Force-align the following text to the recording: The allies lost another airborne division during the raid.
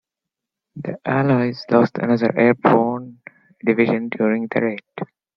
The 0.77 0.97
allies 1.05 1.63
lost 1.69 1.99
another 1.99 2.35
airborne 2.35 3.21
division 3.63 4.09
during 4.09 4.47
the 4.47 4.59
raid. 4.61 4.83